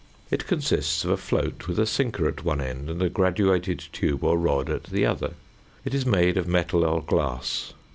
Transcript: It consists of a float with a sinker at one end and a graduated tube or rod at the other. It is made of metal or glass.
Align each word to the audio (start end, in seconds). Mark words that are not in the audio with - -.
It 0.31 0.47
consists 0.47 1.03
of 1.05 1.11
a 1.11 1.15
float 1.15 1.67
with 1.67 1.77
a 1.77 1.85
sinker 1.85 2.27
at 2.27 2.43
one 2.43 2.59
end 2.59 2.89
and 2.89 3.03
a 3.03 3.07
graduated 3.11 3.77
tube 3.91 4.23
or 4.23 4.35
rod 4.35 4.67
at 4.67 4.85
the 4.85 5.05
other. 5.05 5.35
It 5.85 5.93
is 5.93 6.07
made 6.07 6.37
of 6.37 6.47
metal 6.47 6.83
or 6.83 7.03
glass. 7.03 7.73